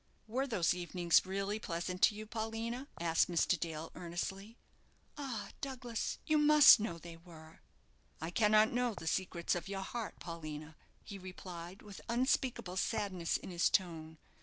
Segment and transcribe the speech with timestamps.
[0.25, 3.55] "Were those evenings really pleasant to you, Paulina?" asked Mr.
[3.59, 4.57] Dale, earnestly.
[5.15, 7.59] "Ah, Douglas, you must know they were!"
[8.19, 13.51] "I cannot know the secrets of your heart, Paulina," he replied, with unspeakable sadness in
[13.51, 14.17] his tone.